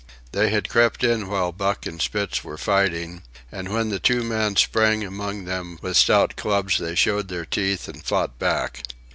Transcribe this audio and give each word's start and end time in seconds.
They 0.31 0.49
had 0.49 0.67
crept 0.67 1.03
in 1.03 1.27
while 1.27 1.51
Buck 1.51 1.85
and 1.85 2.01
Spitz 2.01 2.43
were 2.43 2.57
fighting, 2.57 3.21
and 3.51 3.69
when 3.69 3.89
the 3.89 3.99
two 3.99 4.23
men 4.23 4.55
sprang 4.55 5.03
among 5.03 5.45
them 5.45 5.77
with 5.83 5.95
stout 5.95 6.35
clubs 6.35 6.79
they 6.79 6.95
showed 6.95 7.27
their 7.27 7.45
teeth 7.45 7.87
and 7.87 8.03
fought 8.03 8.39
back. 8.39 8.81